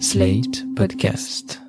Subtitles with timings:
[0.00, 1.62] Slate Podcast.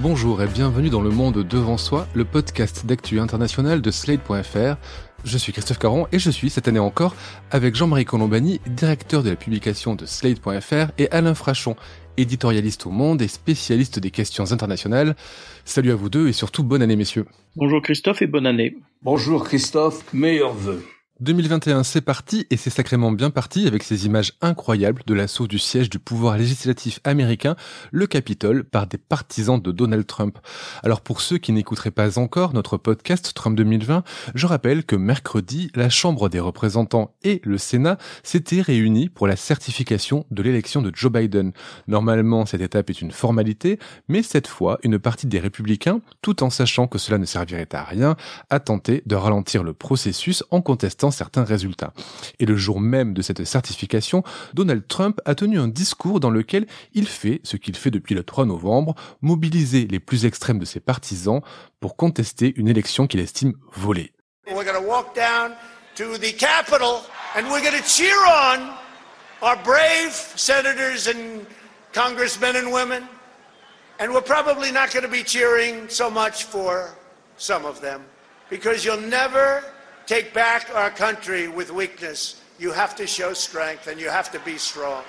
[0.00, 4.76] Bonjour et bienvenue dans Le Monde Devant Soi, le podcast d'actu international de Slate.fr.
[5.24, 7.16] Je suis Christophe Caron et je suis cette année encore
[7.50, 11.76] avec Jean-Marie Colombani, directeur de la publication de Slate.fr et Alain Frachon,
[12.18, 15.16] éditorialiste au Monde et spécialiste des questions internationales.
[15.64, 17.24] Salut à vous deux et surtout bonne année messieurs.
[17.56, 18.76] Bonjour Christophe et bonne année.
[19.02, 20.84] Bonjour Christophe, meilleurs vœux.
[21.20, 25.60] 2021, c'est parti et c'est sacrément bien parti avec ces images incroyables de l'assaut du
[25.60, 27.54] siège du pouvoir législatif américain,
[27.92, 30.40] le Capitole, par des partisans de Donald Trump.
[30.82, 34.02] Alors pour ceux qui n'écouteraient pas encore notre podcast Trump 2020,
[34.34, 39.36] je rappelle que mercredi, la Chambre des représentants et le Sénat s'étaient réunis pour la
[39.36, 41.52] certification de l'élection de Joe Biden.
[41.86, 43.78] Normalement, cette étape est une formalité,
[44.08, 47.84] mais cette fois, une partie des républicains, tout en sachant que cela ne servirait à
[47.84, 48.16] rien,
[48.50, 51.92] a tenté de ralentir le processus en contestant certains résultats.
[52.38, 54.22] Et le jour même de cette certification,
[54.54, 58.22] Donald Trump a tenu un discours dans lequel il fait ce qu'il fait depuis le
[58.22, 61.40] 3 novembre, mobiliser les plus extrêmes de ses partisans
[61.80, 64.12] pour contester une élection qu'il estime volée.
[64.46, 65.52] We're to walk down
[65.96, 67.00] to the Capitol
[67.34, 68.74] and we're to cheer on
[69.42, 71.46] our brave senators and
[71.92, 73.04] congressmen and women.
[73.98, 76.96] And we're probably not going to be cheering so much for
[77.36, 78.04] some of them
[78.50, 79.62] because you'll never
[80.06, 82.40] take back our country with weakness.
[82.58, 85.04] You have to show strength and you have to be strong.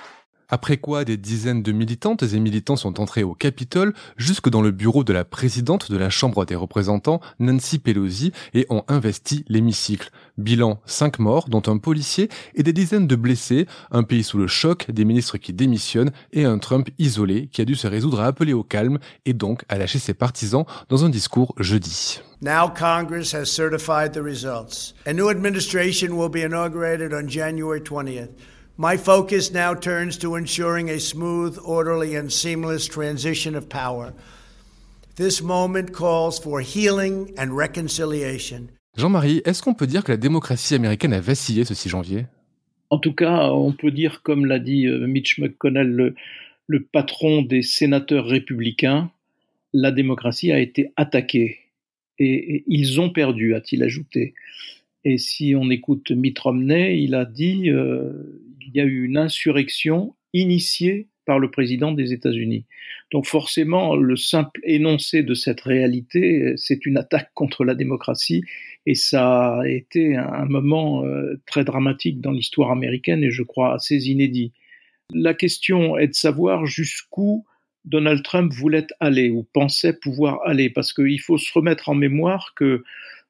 [0.48, 4.70] Après quoi, des dizaines de militantes et militants sont entrés au Capitole, jusque dans le
[4.70, 10.10] bureau de la présidente de la Chambre des représentants, Nancy Pelosi, et ont investi l'hémicycle.
[10.38, 14.46] Bilan, cinq morts, dont un policier, et des dizaines de blessés, un pays sous le
[14.46, 18.26] choc, des ministres qui démissionnent, et un Trump isolé qui a dû se résoudre à
[18.26, 22.20] appeler au calme, et donc à lâcher ses partisans dans un discours jeudi.
[22.40, 24.94] Now Congress has certified the results.
[25.06, 28.28] A new administration will be inaugurated on January 20th.
[28.78, 34.12] My focus now turns to ensuring a smooth, orderly, and seamless transition of power.
[35.16, 38.68] This moment calls for healing and reconciliation.
[38.98, 42.26] Jean-Marie, est-ce qu'on peut dire que la démocratie américaine a vacillé ce 6 janvier?
[42.90, 46.14] En tout cas, on peut dire, comme l'a dit euh, Mitch McConnell, le,
[46.66, 49.10] le patron des sénateurs républicains,
[49.72, 51.60] la démocratie a été attaquée.
[52.18, 54.34] Et, et ils ont perdu, a-t-il ajouté.
[55.06, 59.16] Et si on écoute Mitt Romney, il a dit euh, il y a eu une
[59.16, 62.64] insurrection initiée par le président des États-Unis.
[63.12, 68.42] Donc forcément, le simple énoncé de cette réalité, c'est une attaque contre la démocratie,
[68.86, 73.74] et ça a été un moment euh, très dramatique dans l'histoire américaine, et je crois
[73.74, 74.52] assez inédit.
[75.12, 77.44] La question est de savoir jusqu'où
[77.84, 82.52] Donald Trump voulait aller ou pensait pouvoir aller, parce qu'il faut se remettre en mémoire
[82.54, 82.84] que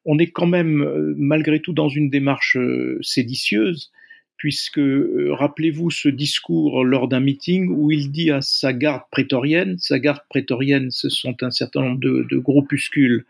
[0.04, 3.90] on est quand même euh, malgré tout dans une démarche euh, séditieuse,
[4.36, 9.76] puisque euh, rappelez-vous ce discours lors d'un meeting où il dit à sa garde prétorienne,
[9.78, 13.24] sa garde prétorienne, ce sont un certain nombre de, groupuscules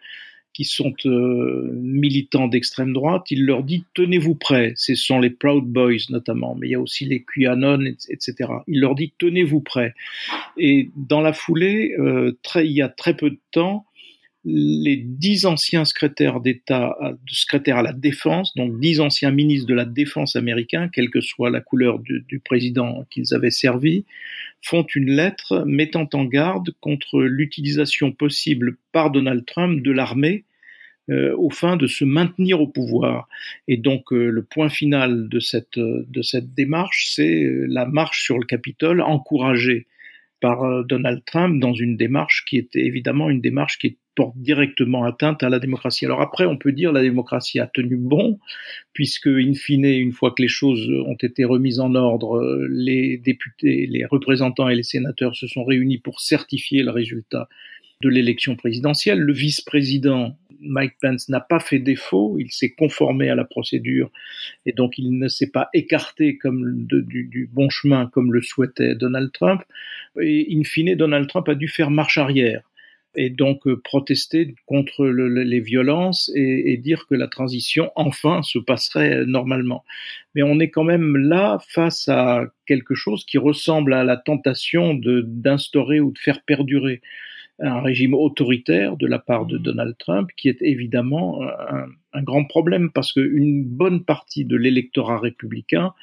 [0.52, 5.64] qui sont euh, militants d'extrême droite, il leur dit tenez-vous prêts, ce sont les Proud
[5.64, 8.50] Boys notamment, mais il y a aussi les QAnon, etc.
[8.66, 9.94] Il leur dit tenez-vous prêts.
[10.56, 13.84] Et dans la foulée, euh, il y a très peu de temps,
[14.48, 16.96] les dix anciens secrétaires d'État,
[17.26, 21.50] secrétaires à la défense, donc dix anciens ministres de la défense américains, quelle que soit
[21.50, 24.04] la couleur du, président qu'ils avaient servi,
[24.62, 30.44] font une lettre mettant en garde contre l'utilisation possible par Donald Trump de l'armée
[31.10, 33.28] euh, au fin de se maintenir au pouvoir.
[33.66, 38.22] Et donc euh, le point final de cette, de cette démarche, c'est euh, la marche
[38.22, 39.86] sur le Capitole encouragée
[40.40, 45.04] par euh, Donald Trump dans une démarche qui est évidemment une démarche qui porte directement
[45.04, 46.04] atteinte à la démocratie.
[46.06, 48.40] Alors après, on peut dire la démocratie a tenu bon,
[48.92, 53.86] puisque in fine, une fois que les choses ont été remises en ordre, les députés,
[53.86, 57.48] les représentants et les sénateurs se sont réunis pour certifier le résultat
[58.02, 59.20] de l'élection présidentielle.
[59.20, 64.10] Le vice-président Mike Pence n'a pas fait défaut, il s'est conformé à la procédure
[64.64, 69.30] et donc il ne s'est pas écarté du, du, bon chemin comme le souhaitait Donald
[69.32, 69.62] Trump.
[70.20, 72.62] Et in fine, Donald Trump a dû faire marche arrière
[73.16, 78.58] et donc euh, protester contre le, les violences et, dire que la transition enfin se
[78.58, 79.84] passerait normalement.
[80.34, 84.94] Mais on est quand même là face à quelque chose qui ressemble à la tentation
[84.94, 87.00] d'instaurer ou de faire perdurer
[87.58, 92.44] un régime autoritaire de la part de Donald Trump, qui est évidemment un, un grand
[92.44, 95.94] problème parce qu'une bonne partie de l'électorat républicain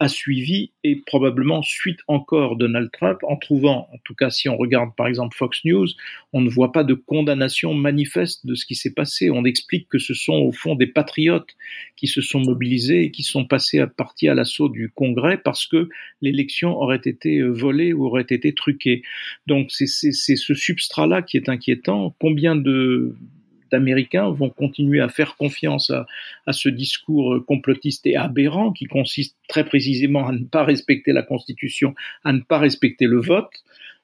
[0.00, 4.56] a suivi et probablement suite encore Donald Trump en trouvant, en tout cas si on
[4.56, 5.86] regarde par exemple Fox News,
[6.32, 9.30] on ne voit pas de condamnation manifeste de ce qui s'est passé.
[9.30, 11.54] On explique que ce sont au fond des patriotes
[11.96, 15.66] qui se sont mobilisés et qui sont passés à partie à l'assaut du Congrès parce
[15.66, 15.88] que
[16.20, 19.02] l'élection aurait été euh, volée ou aurait été truquée.
[19.46, 22.16] Donc c'est ce substrat-là qui est inquiétant.
[22.18, 23.14] Combien de
[23.72, 29.64] Américains vont continuer à faire confiance à, ce discours complotiste et aberrant qui consiste très
[29.64, 31.94] précisément à ne pas respecter la Constitution,
[32.24, 33.50] à ne pas respecter le vote.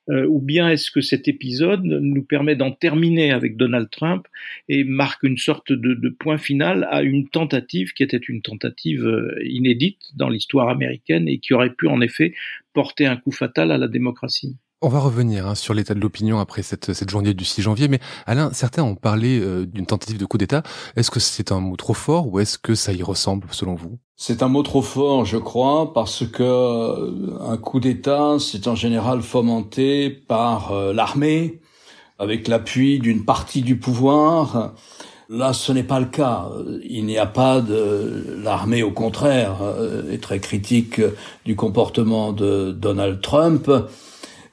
[0.08, 4.26] Euh, ou bien est-ce que cet épisode nous permet d'en terminer avec Donald Trump
[4.68, 9.06] et marque une sorte de, de, point final à une tentative qui était une tentative
[9.06, 12.34] euh, inédite dans l'histoire américaine et qui aurait pu en effet
[12.72, 14.56] porter un coup fatal à la démocratie?
[14.82, 18.00] On va revenir hein, sur l'état de l'opinion après cette, journée du 6 janvier, mais
[18.26, 20.62] Alain, certains ont parlé euh, d'une tentative de coup d'État.
[20.96, 23.98] Est-ce que c'est un mot trop fort ou est-ce que ça y ressemble selon vous?
[24.16, 28.74] C'est un mot trop fort, je crois, parce que euh, un coup d'État, c'est en
[28.74, 31.60] général fomenté par euh, l'armée,
[32.18, 34.72] avec l'appui d'une partie du pouvoir.
[35.28, 36.48] Là, ce n'est pas le cas.
[36.82, 39.58] Il n'y a pas de l'armée, au contraire,
[40.10, 41.00] est très critique
[41.46, 43.70] du comportement de Donald Trump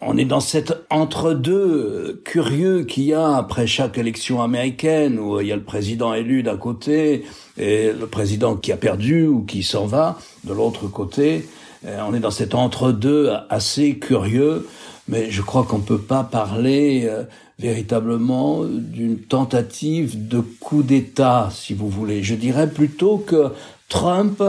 [0.02, 5.48] on est dans cet entre-deux curieux qu'il y a après chaque élection américaine où il
[5.48, 7.26] y a le président élu d'un côté
[7.58, 11.48] et le président qui a perdu ou qui s'en va de l'autre côté.
[11.84, 14.68] On est dans cet entre-deux assez curieux,
[15.08, 17.24] mais je crois qu'on ne peut pas parler euh,
[17.60, 22.24] véritablement d'une tentative de coup d'État, si vous voulez.
[22.24, 23.52] Je dirais plutôt que
[23.90, 24.44] Trump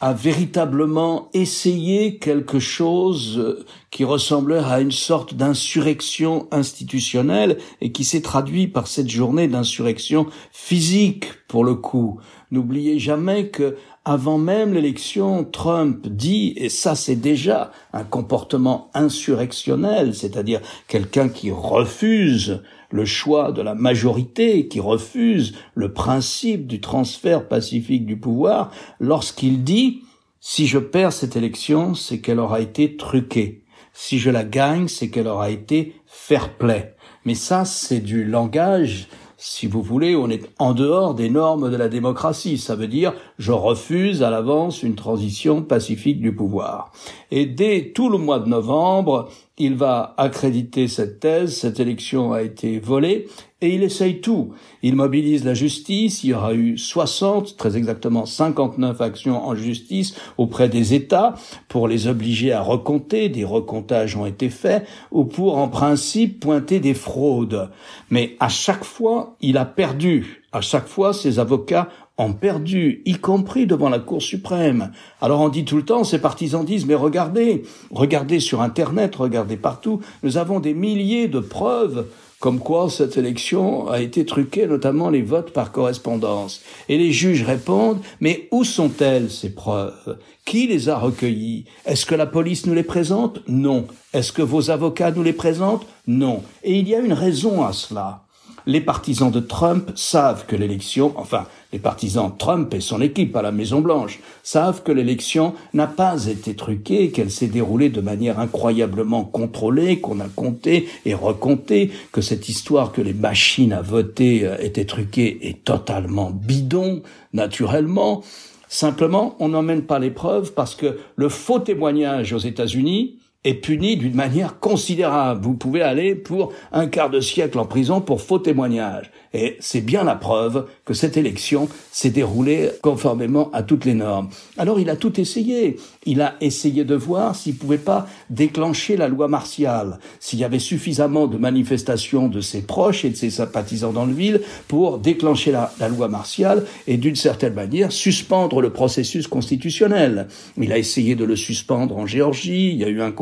[0.00, 8.20] a véritablement essayé quelque chose qui ressemblait à une sorte d'insurrection institutionnelle et qui s'est
[8.20, 12.20] traduit par cette journée d'insurrection physique pour le coup.
[12.50, 13.76] N'oubliez jamais que
[14.08, 21.50] avant même l'élection, Trump dit, et ça c'est déjà un comportement insurrectionnel, c'est-à-dire quelqu'un qui
[21.50, 28.70] refuse le choix de la majorité qui refuse le principe du transfert pacifique du pouvoir
[29.00, 30.04] lorsqu'il dit
[30.38, 33.64] si je perds cette élection, c'est qu'elle aura été truquée.
[33.92, 36.94] Si je la gagne, c'est qu'elle aura été fair play.
[37.24, 39.08] Mais ça, c'est du langage
[39.48, 42.58] si vous voulez, on est en dehors des normes de la démocratie.
[42.58, 46.90] Ça veut dire je refuse à l'avance une transition pacifique du pouvoir.
[47.30, 49.28] Et dès tout le mois de novembre,
[49.58, 53.26] il va accréditer cette thèse, cette élection a été volée,
[53.62, 54.52] et il essaye tout.
[54.82, 60.14] Il mobilise la justice, il y aura eu 60, très exactement 59 actions en justice
[60.36, 61.34] auprès des États
[61.68, 66.78] pour les obliger à recompter, des recomptages ont été faits, ou pour en principe pointer
[66.78, 67.70] des fraudes.
[68.10, 70.42] Mais à chaque fois, il a perdu.
[70.52, 71.88] À chaque fois, ses avocats
[72.18, 74.92] ont perdu, y compris devant la Cour suprême.
[75.20, 79.56] Alors on dit tout le temps, ces partisans disent, mais regardez, regardez sur Internet, regardez
[79.56, 82.06] partout, nous avons des milliers de preuves
[82.38, 86.60] comme quoi cette élection a été truquée, notamment les votes par correspondance.
[86.88, 90.18] Et les juges répondent, mais où sont-elles ces preuves?
[90.44, 91.64] Qui les a recueillies?
[91.86, 93.40] Est-ce que la police nous les présente?
[93.48, 93.86] Non.
[94.12, 95.86] Est-ce que vos avocats nous les présentent?
[96.06, 96.42] Non.
[96.62, 98.25] Et il y a une raison à cela
[98.66, 103.42] les partisans de Trump savent que l'élection, enfin, les partisans Trump et son équipe à
[103.42, 108.40] la Maison Blanche savent que l'élection n'a pas été truquée, qu'elle s'est déroulée de manière
[108.40, 114.44] incroyablement contrôlée, qu'on a compté et recompté, que cette histoire que les machines à voter
[114.44, 117.02] euh, étaient truquées est totalement bidon,
[117.32, 118.22] naturellement.
[118.68, 123.96] Simplement, on n'emmène pas les preuves parce que le faux témoignage aux États-Unis, est puni
[123.96, 125.44] d'une manière considérable.
[125.44, 129.10] Vous pouvez aller pour un quart de siècle en prison pour faux témoignage.
[129.32, 134.30] Et c'est bien la preuve que cette élection s'est déroulée conformément à toutes les normes.
[134.56, 135.76] Alors il a tout essayé.
[136.06, 140.58] Il a essayé de voir s'il pouvait pas déclencher la loi martiale, s'il y avait
[140.58, 145.52] suffisamment de manifestations de ses proches et de ses sympathisants dans le ville pour déclencher
[145.52, 150.28] la, loi martiale et d'une certaine manière suspendre le processus constitutionnel.
[150.60, 153.12] Il a essayé de le suspendre en Géorgie, il y a eu un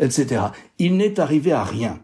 [0.00, 0.42] etc.
[0.78, 2.00] Il n'est arrivé à rien.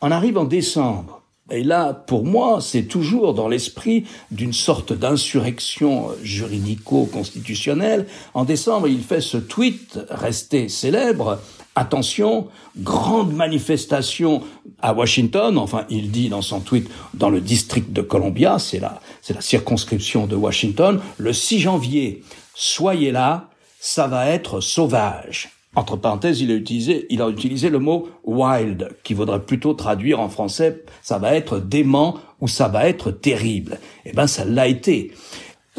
[0.00, 1.22] On arrive en décembre.
[1.50, 8.06] Et là, pour moi, c'est toujours dans l'esprit d'une sorte d'insurrection juridico-constitutionnelle.
[8.32, 11.38] En décembre, il fait ce tweet resté célèbre.
[11.74, 14.42] Attention, grande manifestation
[14.80, 15.58] à Washington.
[15.58, 19.00] Enfin, il dit dans son tweet dans le district de Columbia, c'est la
[19.40, 22.22] circonscription de Washington, le 6 janvier.
[22.54, 23.50] Soyez là,
[23.80, 25.53] ça va être sauvage.
[25.76, 30.20] Entre parenthèses, il a utilisé, il a utilisé le mot wild, qui vaudrait plutôt traduire
[30.20, 33.78] en français, ça va être dément ou ça va être terrible.
[34.04, 35.12] Eh ben, ça l'a été.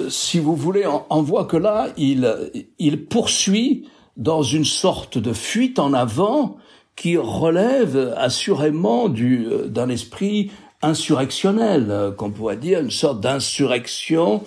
[0.10, 2.30] si vous voulez, on, voit que là, il,
[2.80, 3.88] il poursuit
[4.18, 6.58] dans une sorte de fuite en avant
[6.96, 14.44] qui relève assurément du, d'un esprit insurrectionnel, qu'on pourrait dire une sorte d'insurrection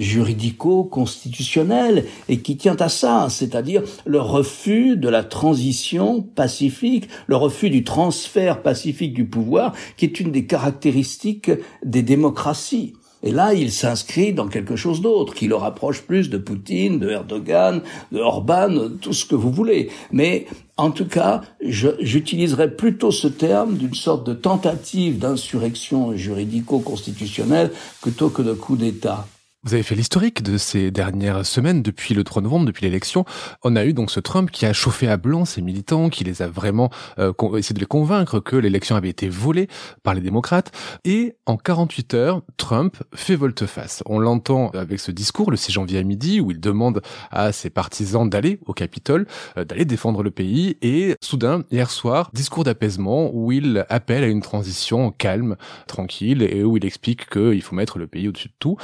[0.00, 7.70] juridico-constitutionnel et qui tient à ça, c'est-à-dire le refus de la transition pacifique, le refus
[7.70, 11.52] du transfert pacifique du pouvoir, qui est une des caractéristiques
[11.84, 12.94] des démocraties.
[13.22, 17.10] Et là, il s'inscrit dans quelque chose d'autre, qui le rapproche plus de Poutine, de
[17.10, 19.90] Erdogan, de Orban, tout ce que vous voulez.
[20.10, 20.46] Mais
[20.78, 28.40] en tout cas, j'utiliserais plutôt ce terme d'une sorte de tentative d'insurrection juridico-constitutionnelle plutôt que
[28.40, 29.26] de coup d'État.
[29.62, 33.26] Vous avez fait l'historique de ces dernières semaines, depuis le 3 novembre, depuis l'élection.
[33.62, 36.40] On a eu donc ce Trump qui a chauffé à blanc ses militants, qui les
[36.40, 36.88] a vraiment
[37.18, 39.68] euh, essayé de les convaincre que l'élection avait été volée
[40.02, 40.72] par les démocrates.
[41.04, 44.02] Et en 48 heures, Trump fait volte-face.
[44.06, 47.68] On l'entend avec ce discours le 6 janvier à midi où il demande à ses
[47.68, 49.26] partisans d'aller au Capitole,
[49.58, 50.78] euh, d'aller défendre le pays.
[50.80, 56.64] Et soudain, hier soir, discours d'apaisement où il appelle à une transition calme, tranquille, et
[56.64, 58.78] où il explique qu'il faut mettre le pays au-dessus de tout.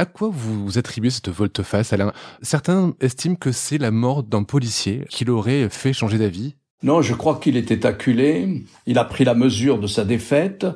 [0.00, 2.14] À quoi vous attribuez cette volte-face, Alain?
[2.40, 6.54] Certains estiment que c'est la mort d'un policier qui l'aurait fait changer d'avis.
[6.82, 8.64] Non, je crois qu'il était acculé.
[8.86, 10.66] Il a pris la mesure de sa défaite.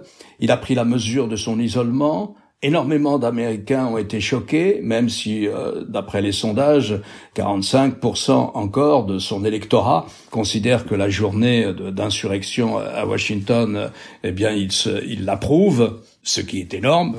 [0.41, 2.35] Il a pris la mesure de son isolement.
[2.61, 7.01] Énormément d'Américains ont été choqués, même si, euh, d'après les sondages,
[7.35, 13.91] 45% encore de son électorat considèrent que la journée d'insurrection à Washington,
[14.23, 17.17] eh bien, il l'approuve ce qui est énorme,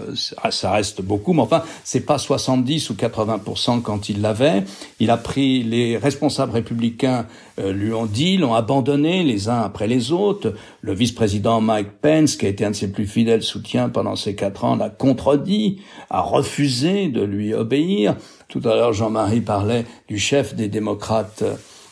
[0.50, 4.64] ça reste beaucoup, mais enfin, c'est pas 70 ou 80% quand il l'avait.
[5.00, 7.28] Il a pris les responsables républicains
[7.60, 10.54] euh, lui ont dit, l'ont abandonné les uns après les autres.
[10.82, 14.36] Le vice-président Mike Pence, qui a été un de ses plus fidèles soutiens pendant ces
[14.36, 18.16] quatre ans, l'a contredit, a refusé de lui obéir.
[18.50, 21.44] Tout à l'heure, Jean-Marie parlait du chef des démocrates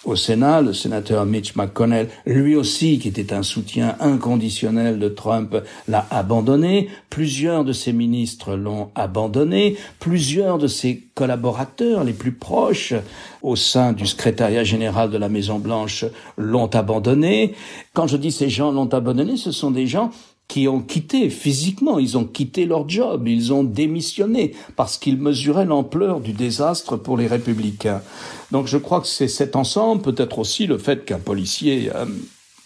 [0.06, 5.56] au Sénat, le sénateur Mitch McConnell, lui aussi, qui était un soutien inconditionnel de Trump,
[5.88, 6.90] l'a abandonné.
[7.10, 9.78] Plusieurs de ses ministres l'ont abandonné.
[10.00, 12.94] Plusieurs de ses collaborateurs les plus proches
[13.42, 16.06] au sein du secrétariat général de la Maison Blanche
[16.38, 17.54] l'ont abandonné.
[17.94, 20.12] Quand je dis ces gens l'ont abandonné, ce sont des gens
[20.48, 25.66] qui ont quitté physiquement, ils ont quitté leur job, ils ont démissionné parce qu'ils mesuraient
[25.66, 28.02] l'ampleur du désastre pour les républicains.
[28.52, 32.06] Donc je crois que c'est cet ensemble, peut-être aussi le fait qu'un policier euh,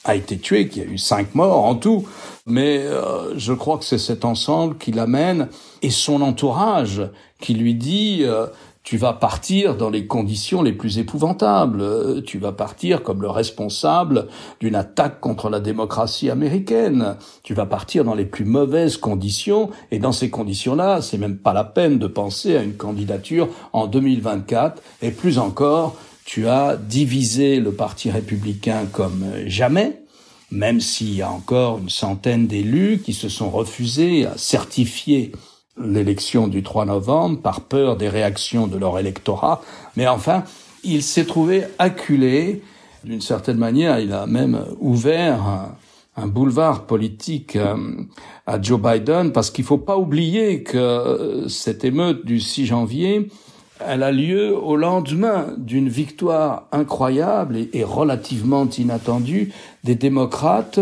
[0.03, 2.07] a été tué, qu'il y a eu cinq morts en tout,
[2.46, 5.48] mais euh, je crois que c'est cet ensemble qui l'amène
[5.81, 7.01] et son entourage
[7.39, 8.48] qui lui dit euh,
[8.88, 11.82] tu vas partir dans les conditions les plus épouvantables.
[11.82, 14.29] Euh, tu vas partir comme le responsable
[14.62, 17.17] d'une attaque contre la démocratie américaine.
[17.44, 19.72] Tu vas partir dans les plus mauvaises conditions.
[19.91, 23.88] Et dans ces conditions-là, c'est même pas la peine de penser à une candidature en
[23.88, 24.82] 2024.
[25.01, 30.01] Et plus encore, tu as divisé le Parti républicain comme jamais
[30.50, 35.34] même s'il y a encore une centaine d'élus qui se sont refusés à certifier
[35.79, 39.62] l'élection du 3 novembre par peur des réactions de leur électorat.
[39.96, 40.43] Mais enfin,
[40.84, 42.62] il s'est trouvé acculé.
[43.03, 45.69] D'une certaine manière, il a même ouvert
[46.15, 47.75] un, boulevard politique euh,
[48.48, 53.29] à Joe Biden parce qu'il faut pas oublier que cette émeute du 6 janvier,
[53.86, 59.53] elle a lieu au lendemain d'une victoire incroyable et relativement inattendue
[59.84, 60.79] des démocrates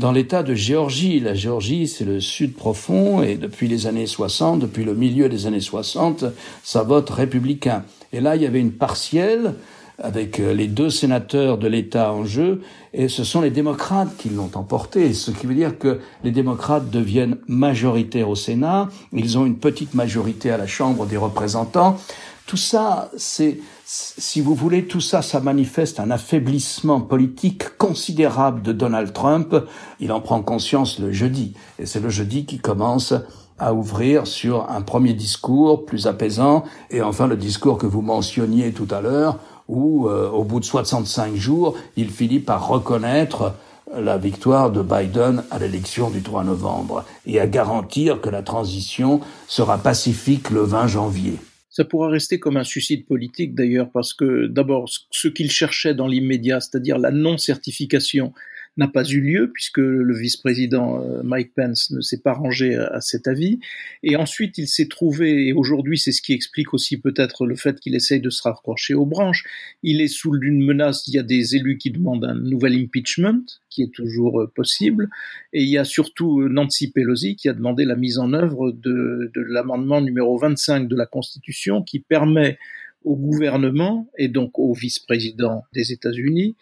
[0.00, 1.20] dans l'État de Géorgie.
[1.20, 5.46] La Géorgie, c'est le sud profond et depuis les années 60, depuis le milieu des
[5.46, 6.24] années 60,
[6.64, 7.84] ça vote républicain.
[8.12, 9.54] Et là, il y avait une partielle
[10.02, 12.62] avec euh, les deux sénateurs de l'État en jeu,
[12.94, 16.88] et ce sont les démocrates qui l'ont emporté, ce qui veut dire que les démocrates
[16.88, 21.98] deviennent majoritaires au Sénat, ils ont une petite majorité à la Chambre des représentants.
[22.46, 23.58] Tout ça, c'est
[23.92, 29.56] si vous voulez, tout ça, ça manifeste un affaiblissement politique considérable de Donald Trump.
[29.98, 31.54] Il en prend conscience le jeudi.
[31.80, 33.14] Et c'est le jeudi qui commence
[33.58, 38.72] à ouvrir sur un premier discours plus apaisant et enfin le discours que vous mentionniez
[38.72, 43.54] tout à l'heure où euh, au bout de 65 jours, il finit par reconnaître
[43.92, 49.20] la victoire de Biden à l'élection du 3 novembre et à garantir que la transition
[49.48, 51.40] sera pacifique le 20 janvier.
[51.70, 56.08] Ça pourra rester comme un suicide politique d'ailleurs, parce que d'abord, ce qu'il cherchait dans
[56.08, 58.32] l'immédiat, c'est-à-dire la non-certification
[58.76, 63.00] n'a pas eu lieu puisque le vice-président euh, Mike Pence ne s'est pas rangé à
[63.00, 63.58] cet avis.
[64.02, 67.80] Et ensuite, il s'est trouvé, et aujourd'hui c'est ce qui explique aussi peut-être le fait
[67.80, 69.44] qu'il essaye de se raccrocher aux branches,
[69.82, 73.44] il est sous une menace, il y a des élus qui demandent un nouvel impeachment,
[73.68, 75.08] qui est toujours euh, possible,
[75.52, 79.30] et il y a surtout Nancy Pelosi qui a demandé la mise en œuvre de,
[79.34, 82.58] de l'amendement numéro 25 de la Constitution qui permet
[83.04, 86.54] au gouvernement et donc au vice-président des États-Unis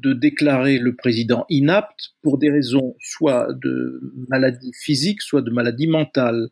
[0.00, 5.86] de déclarer le président inapte pour des raisons soit de maladie physique, soit de maladie
[5.86, 6.48] mentale.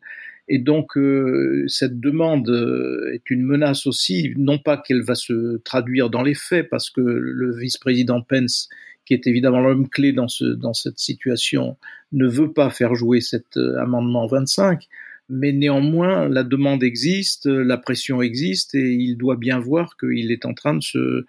[0.47, 5.57] Et donc euh, cette demande euh, est une menace aussi, non pas qu'elle va se
[5.57, 8.69] traduire dans les faits, parce que le vice-président Pence,
[9.05, 11.77] qui est évidemment l'homme clé dans, ce, dans cette situation,
[12.11, 14.87] ne veut pas faire jouer cet euh, amendement 25,
[15.29, 20.45] mais néanmoins la demande existe, la pression existe, et il doit bien voir qu'il est
[20.45, 21.25] en train de se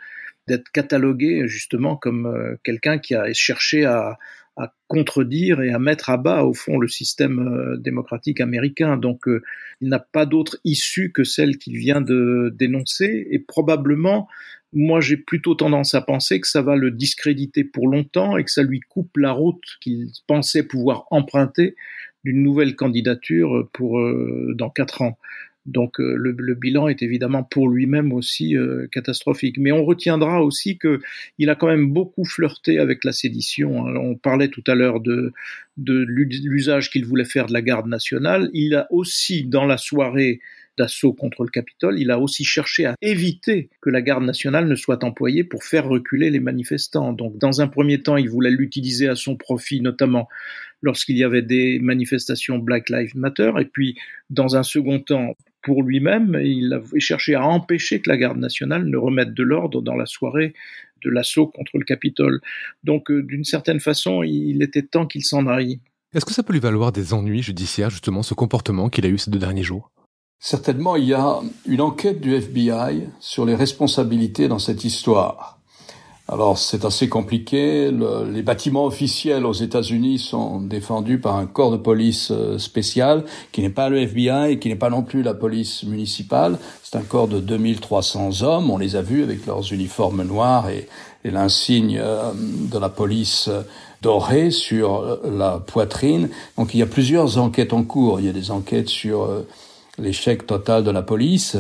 [0.49, 4.19] d'être catalogué justement comme euh, quelqu'un qui a cherché à,
[4.57, 8.97] à, contredire et à mettre à bas au fond le système euh, démocratique américain.
[8.97, 9.43] Donc euh,
[9.81, 14.29] il n'a pas d'autre issue que celle qu'il vient de dénoncer et probablement
[14.73, 18.51] moi j'ai plutôt tendance à penser que ça va le discréditer pour longtemps et que
[18.51, 21.77] ça lui coupe la route qu'il pensait pouvoir emprunter
[22.25, 24.01] d'une nouvelle candidature pour
[24.55, 25.17] dans quatre ans.
[25.67, 29.59] Donc euh, le, bilan est évidemment pour lui-même aussi euh, catastrophique.
[29.59, 31.01] Mais on retiendra aussi que
[31.39, 33.87] il a quand même beaucoup flirté avec la sédition.
[33.87, 33.95] Hein.
[33.97, 35.33] On parlait tout à l'heure de,
[35.77, 38.51] de l'usage qu'il voulait faire de la garde nationale.
[38.55, 40.41] Il a aussi dans la soirée
[40.77, 44.75] d'assaut contre le Capitole, il a aussi cherché à éviter que la garde nationale ne
[44.75, 47.13] soit employée pour faire reculer les manifestants.
[47.13, 50.29] Donc, dans un premier temps, il voulait l'utiliser à son profit, notamment
[50.83, 53.97] lorsqu'il y avait des manifestations Black Lives Matter, et puis,
[54.31, 55.35] dans un second temps,
[55.67, 59.83] pour lui-même, il a cherché à empêcher que la garde nationale ne remette de l'ordre
[59.83, 60.55] dans la soirée
[61.05, 62.41] de l'assaut contre le Capitole.
[62.85, 65.81] Donc, euh, d'une certaine façon, il était temps qu'il s'en aille.
[66.15, 69.19] Est-ce que ça peut lui valoir des ennuis judiciaires, justement, ce comportement qu'il a eu
[69.19, 69.91] ces deux derniers jours?
[70.39, 75.56] Certainement, il y a une enquête du FBI sur les responsabilités dans cette histoire.
[76.29, 77.93] Alors c'est assez compliqué.
[77.93, 83.63] les bâtiments officiels aux États-Unis sont défendus par un corps de police euh, spécial qui
[83.63, 86.59] n'est pas le FBI et qui n'est pas non plus la police municipale.
[86.83, 88.71] C'est un corps de 2300 hommes.
[88.73, 90.89] On les a vus avec leurs uniformes noirs et,
[91.25, 93.63] et l'insigne euh, de la police euh,
[94.03, 96.29] dorée sur la poitrine.
[96.59, 98.19] Donc il y a plusieurs enquêtes en cours.
[98.19, 99.29] Il y a des enquêtes sur
[99.99, 101.57] l'échec total de la police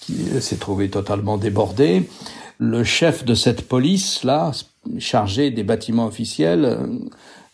[0.00, 2.04] qui s'est trouvé totalement débordé
[2.62, 4.52] le chef de cette police-là,
[4.98, 6.86] chargé des bâtiments officiels, euh,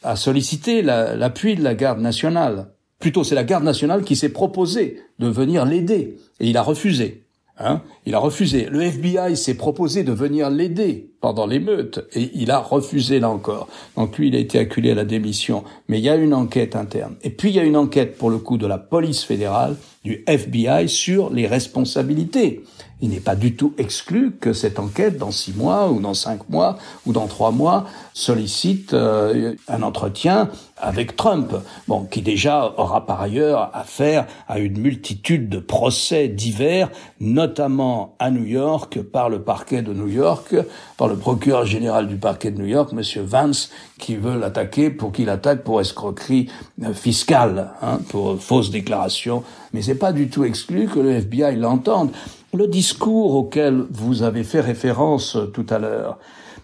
[0.02, 2.68] a sollicité l'appui de la garde nationale.
[3.00, 7.24] Plutôt, c'est la garde nationale qui s'est proposé de venir l'aider, et il a refusé.
[7.60, 8.68] Hein il a refusé.
[8.70, 13.66] Le FBI s'est proposé de venir l'aider pendant l'émeute et il a refusé là encore.
[13.96, 15.64] Donc lui, il a été acculé à la démission.
[15.88, 17.16] Mais il y a une enquête interne.
[17.22, 20.22] Et puis il y a une enquête pour le coup de la police fédérale, du
[20.28, 22.62] FBI sur les responsabilités
[23.00, 26.48] il n'est pas du tout exclu que cette enquête, dans six mois ou dans cinq
[26.48, 31.54] mois ou dans trois mois, sollicite euh, un entretien avec Trump,
[31.86, 38.30] bon, qui déjà aura par ailleurs affaire à une multitude de procès divers, notamment à
[38.30, 40.54] New York par le parquet de New York,
[40.96, 45.12] par le procureur général du parquet de New York, Monsieur Vance, qui veut l'attaquer pour
[45.12, 46.48] qu'il attaque pour escroquerie
[46.84, 49.42] euh, fiscale, hein, pour fausse déclaration.
[49.72, 52.10] Mais c'est pas du tout exclu que le FBI l'entende.
[52.54, 56.18] Le discours auquel vous avez fait référence euh, tout à l'heure,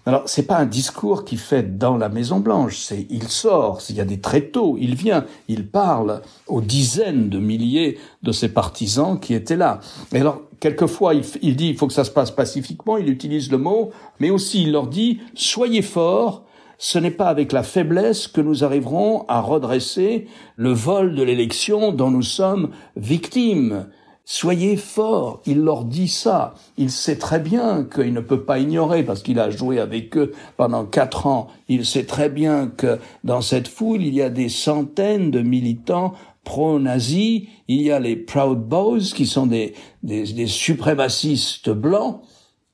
[0.07, 3.97] alors c'est pas un discours qui fait dans la Maison Blanche, c'est il sort, il
[3.97, 9.21] y a des tréteaux, il vient, il parle aux dizaines de milliers de ses partisans
[9.21, 9.81] qui étaient là.
[10.15, 13.51] Et alors quelquefois il, il dit il faut que ça se passe pacifiquement, il utilise
[13.51, 16.45] le mot, mais aussi il leur dit soyez forts,
[16.79, 21.93] ce n'est pas avec la faiblesse que nous arriverons à redresser le vol de l'élection
[21.93, 23.87] dont nous sommes victimes.
[24.27, 26.55] Soyez forts, il leur dit ça.
[26.79, 30.33] Il sait très bien qu'il ne peut pas ignorer, parce qu'il a joué avec eux
[30.57, 34.49] pendant quatre ans, il sait très bien que dans cette foule, il y a des
[34.49, 41.71] centaines de militants pro-nazis, il y a les Proud Boys, qui sont des, des, suprémacistes
[41.71, 42.21] blancs,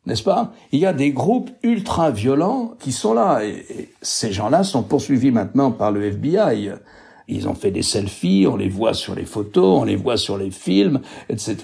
[0.07, 0.53] n'est-ce pas?
[0.73, 5.73] Il y a des groupes ultra-violents qui sont là, et ces gens-là sont poursuivis maintenant
[5.73, 6.73] par le FBI.
[7.31, 10.37] Ils ont fait des selfies, on les voit sur les photos, on les voit sur
[10.37, 11.57] les films, etc.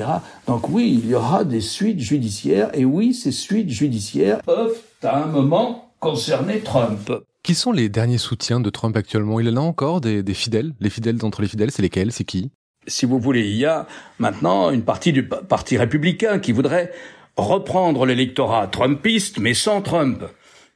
[0.46, 5.22] Donc oui, il y aura des suites judiciaires, et oui, ces suites judiciaires peuvent à
[5.22, 7.12] un moment concerner Trump.
[7.42, 9.40] Qui sont les derniers soutiens de Trump actuellement?
[9.40, 10.72] Il en a encore des, fidèles?
[10.81, 12.12] Les fidèles d'entre les fidèles, c'est lesquels?
[12.12, 12.50] C'est qui?
[12.87, 13.87] Si vous voulez, il y a
[14.18, 16.92] maintenant une partie du parti républicain qui voudrait
[17.37, 20.24] reprendre l'électorat trumpiste, mais sans Trump.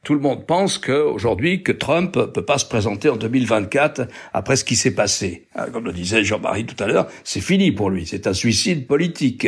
[0.03, 4.63] Tout le monde pense qu'aujourd'hui, que Trump peut pas se présenter en 2024 après ce
[4.63, 5.45] qui s'est passé.
[5.55, 8.07] Hein, comme le disait Jean-Marie tout à l'heure, c'est fini pour lui.
[8.07, 9.47] C'est un suicide politique.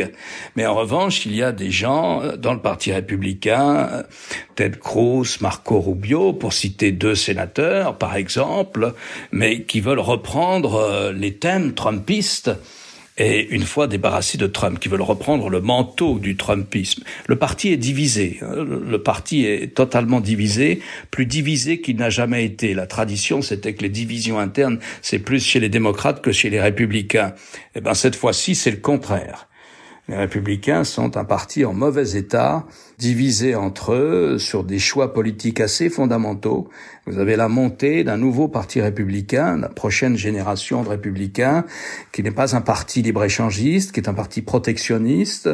[0.54, 4.02] Mais en revanche, il y a des gens euh, dans le Parti républicain, euh,
[4.54, 8.94] Ted Cruz, Marco Rubio, pour citer deux sénateurs, par exemple,
[9.32, 12.52] mais qui veulent reprendre euh, les thèmes trumpistes
[13.16, 17.04] et une fois débarrassés de Trump, qui veulent reprendre le manteau du Trumpisme.
[17.26, 18.38] Le parti est divisé.
[18.42, 18.64] Hein.
[18.64, 22.74] Le parti est totalement divisé, plus divisé qu'il n'a jamais été.
[22.74, 26.60] La tradition, c'était que les divisions internes, c'est plus chez les démocrates que chez les
[26.60, 27.34] républicains.
[27.74, 29.48] Eh ben, cette fois-ci, c'est le contraire.
[30.06, 32.66] Les républicains sont un parti en mauvais état,
[32.98, 36.68] divisé entre eux sur des choix politiques assez fondamentaux.
[37.06, 41.64] Vous avez la montée d'un nouveau parti républicain, la prochaine génération de républicains,
[42.12, 45.48] qui n'est pas un parti libre-échangiste, qui est un parti protectionniste,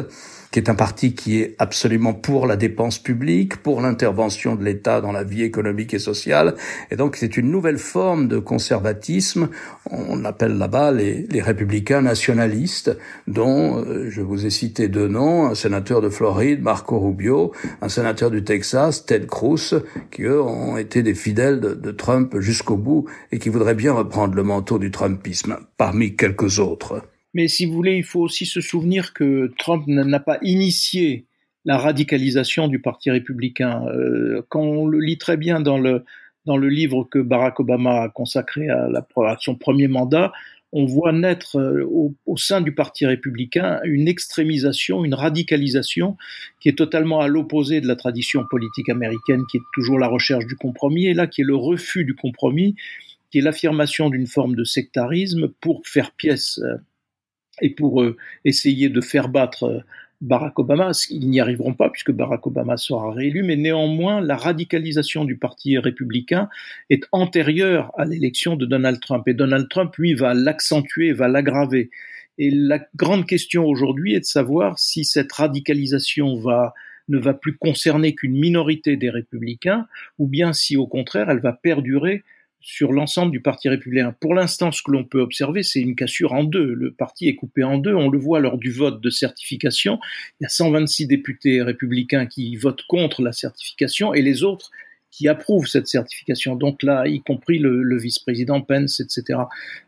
[0.51, 4.99] qui est un parti qui est absolument pour la dépense publique, pour l'intervention de l'État
[4.99, 6.55] dans la vie économique et sociale.
[6.91, 9.49] Et donc c'est une nouvelle forme de conservatisme.
[9.89, 15.47] On appelle là-bas les, les, républicains nationalistes, dont euh, je vous ai cité deux noms,
[15.47, 20.77] un sénateur de Floride, Marco Rubio, un sénateur du Texas, Ted Cruz, qui eux ont
[20.77, 24.79] été des fidèles de, de Trump jusqu'au bout et qui voudraient bien reprendre le manteau
[24.79, 27.01] du Trumpisme, parmi quelques autres.
[27.33, 31.25] Mais si vous voulez, il faut aussi se souvenir que Trump n'a pas initié
[31.65, 33.85] la radicalisation du Parti républicain.
[33.87, 36.03] Euh, quand on le lit très bien dans le,
[36.45, 38.89] dans le livre que Barack Obama a consacré à,
[39.39, 40.31] son premier mandat,
[40.73, 46.17] on voit naître euh, au, au, sein du Parti républicain une extrémisation, une radicalisation
[46.61, 50.45] qui est totalement à l'opposé de la tradition politique américaine, qui est toujours la recherche
[50.47, 52.75] du compromis, et là qui est le refus du compromis,
[53.29, 56.77] qui est l'affirmation d'une forme de sectarisme pour faire pièce euh,
[57.61, 59.79] et pour euh, essayer de faire battre euh,
[60.21, 60.91] Barack Obama.
[61.09, 65.77] Ils n'y arriveront pas puisque Barack Obama sera réélu, mais néanmoins, la radicalisation du Parti
[65.77, 66.47] républicain
[66.89, 69.27] est antérieure à l'élection de Donald Trump.
[69.27, 71.89] Et Donald Trump, lui, va l'accentuer, va l'aggraver.
[72.37, 76.73] Et la grande question aujourd'hui est de savoir si cette radicalisation va
[77.09, 79.87] ne va plus concerner qu'une minorité des républicains,
[80.17, 82.23] ou bien si au contraire elle va perdurer
[82.61, 84.15] sur l'ensemble du Parti républicain.
[84.19, 86.73] Pour l'instant, ce que l'on peut observer, c'est une cassure en deux.
[86.73, 87.93] Le parti est coupé en deux.
[87.93, 89.99] On le voit lors du vote de certification.
[90.39, 94.71] Il y a 126 députés républicains qui votent contre la certification et les autres
[95.09, 96.55] qui approuvent cette certification.
[96.55, 99.39] Donc là, y compris le, vice-président Pence, etc.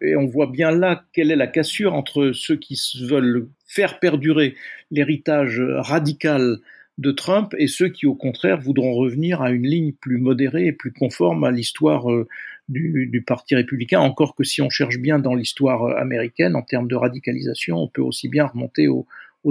[0.01, 4.55] Et on voit bien là quelle est la cassure entre ceux qui veulent faire perdurer
[4.91, 6.59] l'héritage radical
[6.99, 10.73] de Trump et ceux qui, au contraire, voudront revenir à une ligne plus modérée et
[10.73, 12.27] plus conforme à l'histoire euh,
[12.73, 16.88] du, Parti républicain, encore que si on cherche bien dans l'histoire euh, américaine, en termes
[16.88, 19.05] de radicalisation, on peut aussi bien remonter aux,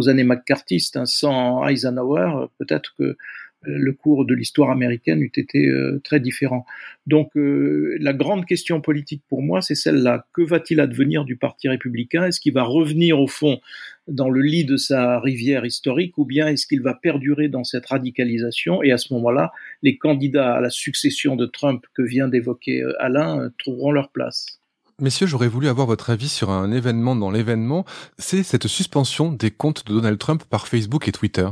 [0.09, 0.97] années McCarthyistes.
[0.97, 1.07] Hein.
[1.07, 3.17] Sans Eisenhower, peut-être que
[3.65, 6.67] le cours de l'histoire américaine eût été euh, très différent.
[7.07, 10.27] Donc euh, la grande question politique pour moi, c'est celle-là.
[10.33, 12.27] Que va-t-il advenir du Parti républicain?
[12.27, 13.61] Est-ce qu'il va revenir au fond
[14.09, 17.87] dans le lit de sa rivière historique ou bien est-ce qu'il va perdurer dans cette
[17.87, 22.83] radicalisation Et à ce moment-là, les candidats à la succession de Trump que vient d'évoquer
[22.83, 24.59] euh, Alain trouveront leur place?
[25.01, 27.85] Messieurs, j'aurais voulu avoir votre avis sur un événement dans l'événement,
[28.19, 31.49] c'est cette suspension des comptes de Donald Trump par Facebook et Twitter.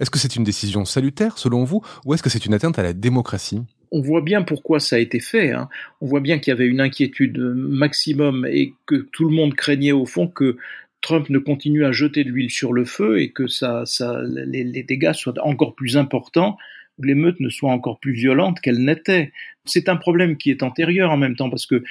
[0.00, 2.82] Est-ce que c'est une décision salutaire selon vous ou est-ce que c'est une atteinte à
[2.82, 3.60] la démocratie?
[3.90, 5.52] On voit bien pourquoi ça a été fait.
[5.52, 5.68] Hein.
[6.00, 9.92] On voit bien qu'il y avait une inquiétude maximum et que tout le monde craignait
[9.92, 10.56] au fond que
[11.06, 13.44] Trump ne continue à jeter de l'huile sur le feu et que
[14.44, 16.58] les, dégâts soient encore plus importants
[16.98, 19.32] l'émeute ne soit encore plus violente qu'elle n'était.
[19.64, 21.84] C'est un problème qui est antérieur en même temps parce que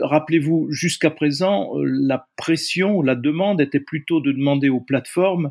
[0.00, 5.50] rappelez-vous, jusqu'à présent, euh, la pression, la demande était plutôt de demander aux plateformes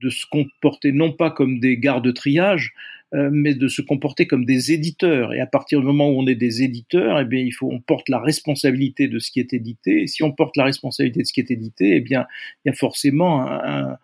[0.00, 2.74] de se comporter non pas comme des gardes de triage,
[3.12, 5.34] mais de se comporter comme des éditeurs.
[5.34, 7.78] Et à partir du moment où on est des éditeurs, eh bien, il faut, on
[7.78, 10.02] porte la responsabilité de ce qui est édité.
[10.02, 12.26] Et si on porte la responsabilité de ce qui est édité, eh bien,
[12.64, 13.98] il y a forcément un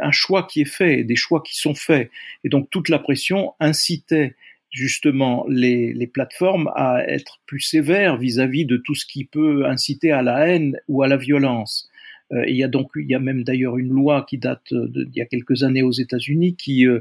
[0.00, 2.10] un choix qui est fait, des choix qui sont faits.
[2.44, 4.34] Et donc toute la pression incitait
[4.70, 10.12] justement les, les plateformes à être plus sévères vis-à-vis de tout ce qui peut inciter
[10.12, 11.90] à la haine ou à la violence.
[12.32, 15.10] Euh, il y a donc, il y a même d'ailleurs une loi qui date d'il
[15.16, 17.00] y a quelques années aux États-Unis qui euh,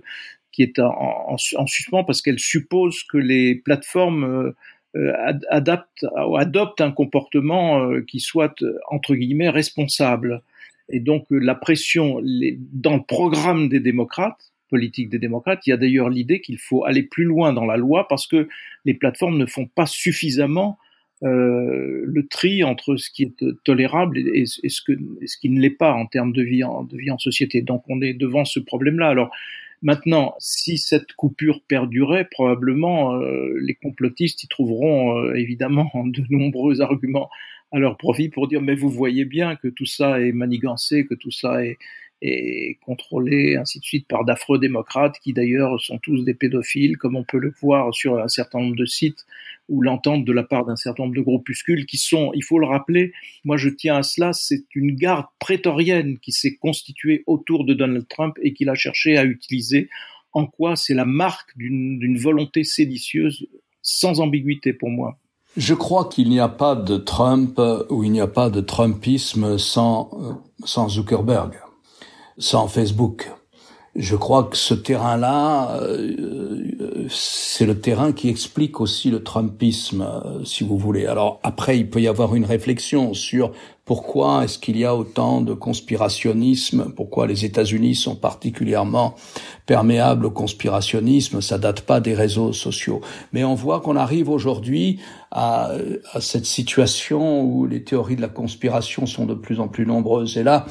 [0.60, 4.54] qui est en, en, suspens parce qu'elle suppose que les plateformes
[4.98, 5.14] euh,
[5.50, 10.42] adaptent, adoptent un comportement qui soit entre guillemets responsable.
[10.90, 12.20] Et donc euh, la pression
[12.74, 16.84] dans le programme des démocrates, politique des démocrates, il y a d'ailleurs l'idée qu'il faut
[16.84, 18.50] aller plus loin dans la loi parce que
[18.84, 20.78] les plateformes ne font pas suffisamment
[21.24, 24.92] euh, le tri entre ce qui est tolérable et, ce, que,
[25.26, 27.62] ce qui ne l'est pas en termes de vie en, de vie en société.
[27.62, 29.08] Donc on est devant ce problème-là.
[29.08, 29.32] Alors
[29.82, 37.30] Maintenant, si cette coupure perdurait, probablement les complotistes y trouveront évidemment de nombreux arguments
[37.72, 41.14] à leur profit pour dire mais vous voyez bien que tout ça est manigancé, que
[41.14, 41.78] tout ça est,
[42.22, 47.16] et contrôlés, ainsi de suite, par d'affreux démocrates qui d'ailleurs sont tous des pédophiles, comme
[47.16, 49.26] on peut le voir sur un certain nombre de sites
[49.70, 52.66] ou l'entente de la part d'un certain nombre de groupuscules qui sont, il faut le
[52.66, 53.14] rappeler,
[53.46, 58.08] moi je tiens à cela, c'est une garde prétorienne qui s'est constituée autour de Donald
[58.08, 59.90] Trump et qu'il a cherché à utiliser,
[60.34, 63.48] en quoi c'est la marque d'une volonté séditieuse
[63.82, 65.18] sans ambiguïté pour moi.
[65.56, 69.58] Je crois qu'il n'y a pas de Trump ou il n'y a pas de Trumpisme
[69.58, 71.54] sans, euh, sans Zuckerberg
[72.40, 73.30] sans Facebook.
[73.96, 80.44] Je crois que ce terrain-là, euh, c'est le terrain qui explique aussi le Trumpisme, euh,
[80.46, 81.06] si vous voulez.
[81.06, 83.52] Alors après, il peut y avoir une réflexion sur
[83.84, 89.16] pourquoi est-ce qu'il y a autant de conspirationnisme, pourquoi les États-Unis sont particulièrement
[89.66, 93.02] perméables au conspirationnisme, ça date pas des réseaux sociaux.
[93.34, 95.00] Mais on voit qu'on arrive aujourd'hui
[95.32, 95.72] à,
[96.14, 100.38] à cette situation où les théories de la conspiration sont de plus en plus nombreuses.
[100.38, 100.68] Et là,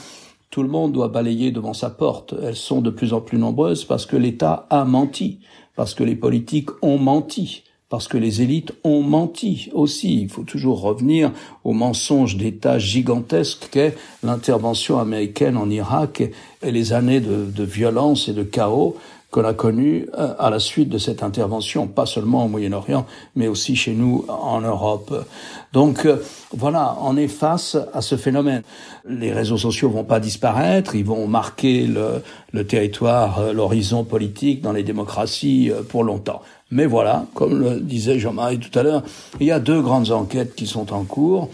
[0.50, 2.34] tout le monde doit balayer devant sa porte.
[2.42, 5.40] Elles sont de plus en plus nombreuses parce que l'État a menti,
[5.76, 10.22] parce que les politiques ont menti, parce que les élites ont menti aussi.
[10.22, 11.32] Il faut toujours revenir
[11.64, 16.22] au mensonge d'État gigantesque qu'est l'intervention américaine en Irak
[16.62, 18.96] et les années de, de violence et de chaos
[19.30, 23.04] qu'on a connu euh, à la suite de cette intervention, pas seulement au Moyen-Orient,
[23.36, 25.26] mais aussi chez nous en Europe.
[25.72, 26.16] Donc euh,
[26.52, 28.62] voilà, on est face à ce phénomène.
[29.06, 34.62] Les réseaux sociaux vont pas disparaître, ils vont marquer le, le territoire, euh, l'horizon politique
[34.62, 36.40] dans les démocraties pour longtemps.
[36.70, 39.02] Mais voilà, comme le disait Jean-Marie tout à l'heure,
[39.40, 41.48] il y a deux grandes enquêtes qui sont en cours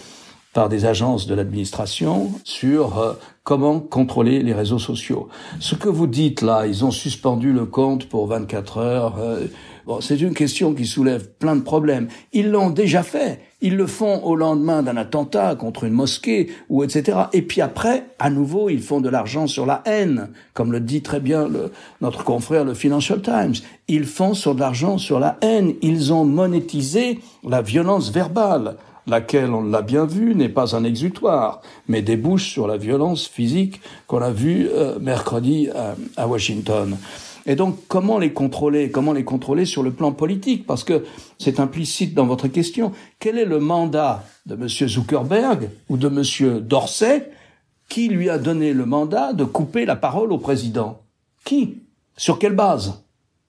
[0.54, 3.12] par des agences de l'administration sur euh,
[3.42, 5.28] comment contrôler les réseaux sociaux.
[5.60, 9.16] Ce que vous dites là, ils ont suspendu le compte pour 24 heures.
[9.18, 9.46] Euh,
[9.84, 12.08] bon, c'est une question qui soulève plein de problèmes.
[12.32, 13.40] Ils l'ont déjà fait.
[13.60, 17.18] Ils le font au lendemain d'un attentat contre une mosquée ou etc.
[17.32, 21.02] Et puis après, à nouveau, ils font de l'argent sur la haine, comme le dit
[21.02, 23.54] très bien le, notre confrère le Financial Times.
[23.88, 25.74] Ils font sur de l'argent sur la haine.
[25.82, 31.60] Ils ont monétisé la violence verbale laquelle, on l'a bien vu, n'est pas un exutoire,
[31.88, 36.96] mais débouche sur la violence physique qu'on a vue euh, mercredi euh, à, Washington.
[37.46, 40.66] Et donc, comment les contrôler Comment les contrôler sur le plan politique?
[40.66, 41.04] Parce que
[41.38, 42.92] c'est implicite dans votre question.
[43.18, 44.68] Quel est le mandat de M.
[44.68, 46.60] Zuckerberg ou de M.
[46.60, 47.30] Dorsey
[47.90, 51.02] qui lui a donné le mandat de couper la parole au président?
[51.44, 51.82] Qui?
[52.16, 53.03] Sur quelle base?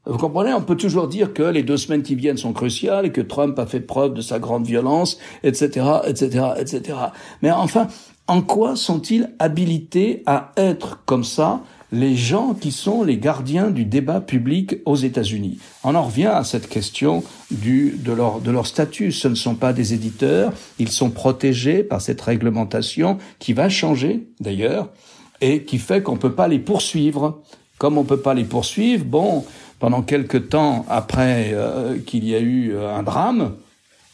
[0.08, 3.12] Vous comprenez, on peut toujours dire que les deux semaines qui viennent sont cruciales et
[3.12, 6.98] que Trump a fait preuve de sa grande violence, etc., etc., etc.
[7.42, 7.88] Mais enfin,
[8.28, 13.86] en quoi sont-ils habilités à être comme ça les gens qui sont les gardiens du
[13.86, 15.60] débat public aux États-Unis?
[15.84, 19.12] On en revient à cette question du, de, leur, de leur statut.
[19.12, 24.28] Ce ne sont pas des éditeurs, ils sont protégés par cette réglementation qui va changer
[24.40, 24.90] d'ailleurs
[25.42, 27.42] et qui fait qu'on ne peut pas les poursuivre.
[27.78, 29.44] Comme on ne peut pas les poursuivre, bon,
[29.80, 33.56] pendant quelque temps après euh, qu'il y a eu euh, un drame,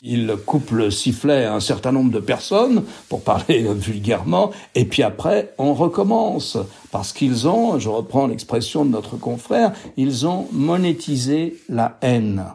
[0.04, 5.04] il coupe le sifflet à un certain nombre de personnes, pour parler vulgairement, et puis
[5.04, 6.58] après, on recommence.
[6.92, 12.46] Parce qu'ils ont, je reprends l'expression de notre confrère, ils ont monétisé la haine.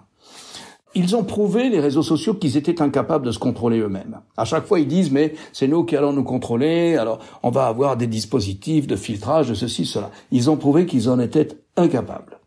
[0.98, 4.18] Ils ont prouvé, les réseaux sociaux, qu'ils étaient incapables de se contrôler eux-mêmes.
[4.38, 7.66] À chaque fois, ils disent, mais c'est nous qui allons nous contrôler, alors on va
[7.66, 10.10] avoir des dispositifs de filtrage, de ceci, cela.
[10.32, 12.38] Ils ont prouvé qu'ils en étaient incapables.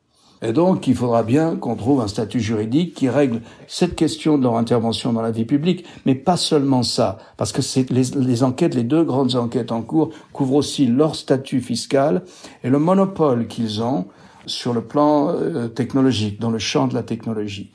[0.41, 4.43] Et donc, il faudra bien qu'on trouve un statut juridique qui règle cette question de
[4.43, 8.73] leur intervention dans la vie publique, mais pas seulement ça, parce que c'est les, enquêtes,
[8.73, 12.23] les deux grandes enquêtes en cours couvrent aussi leur statut fiscal
[12.63, 14.05] et le monopole qu'ils ont
[14.45, 17.69] sur le plan euh, technologique, dans le champ de la technologie.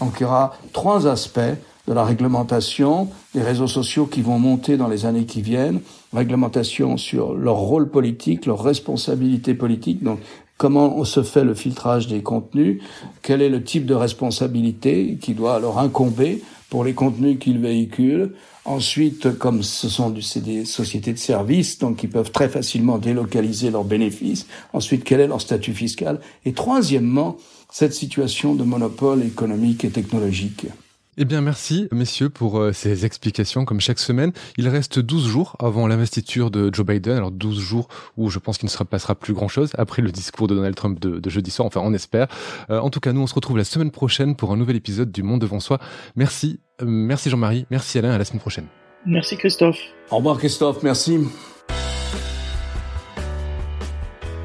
[0.00, 1.40] Donc, il y aura trois aspects
[1.86, 5.80] de la réglementation des réseaux sociaux qui vont monter dans les années qui viennent,
[6.12, 10.18] réglementation sur leur rôle politique, leur responsabilité politique, donc
[10.56, 12.82] comment se fait le filtrage des contenus,
[13.22, 18.32] quel est le type de responsabilité qui doit leur incomber pour les contenus qu'ils véhiculent?
[18.64, 23.84] Ensuite, comme ce sont des sociétés de services, donc ils peuvent très facilement délocaliser leurs
[23.84, 24.46] bénéfices.
[24.72, 26.20] Ensuite, quel est leur statut fiscal?
[26.44, 27.36] Et troisièmement,
[27.70, 30.66] cette situation de monopole économique et technologique.
[31.18, 34.32] Eh bien, merci, messieurs, pour euh, ces explications, comme chaque semaine.
[34.58, 37.16] Il reste 12 jours avant l'investiture de Joe Biden.
[37.16, 40.46] Alors, 12 jours où je pense qu'il ne se passera plus grand-chose après le discours
[40.46, 41.64] de Donald Trump de, jeudi soir.
[41.64, 42.26] Enfin, on espère.
[42.68, 45.10] Euh, en tout cas, nous, on se retrouve la semaine prochaine pour un nouvel épisode
[45.10, 45.78] du Monde devant soi.
[46.16, 46.60] Merci.
[46.82, 47.64] Euh, merci Jean-Marie.
[47.70, 48.10] Merci Alain.
[48.10, 48.66] À la semaine prochaine.
[49.06, 49.78] Merci Christophe.
[50.10, 50.82] Au revoir Christophe.
[50.82, 51.18] Merci.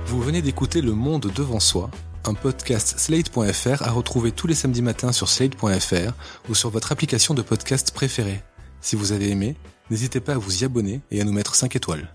[0.06, 1.90] Vous venez d'écouter Le Monde devant soi
[2.26, 6.14] un podcast slate.fr à retrouver tous les samedis matins sur slate.fr
[6.50, 8.42] ou sur votre application de podcast préférée.
[8.82, 9.56] Si vous avez aimé,
[9.90, 12.10] n'hésitez pas à vous y abonner et à nous mettre 5 étoiles.